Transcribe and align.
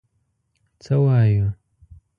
څه 0.83 0.95
وایو. 1.03 1.45